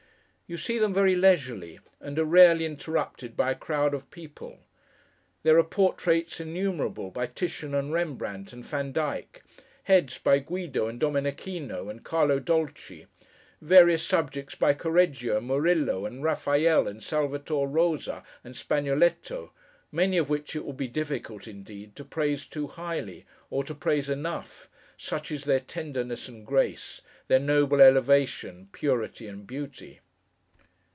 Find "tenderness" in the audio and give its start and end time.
25.61-26.27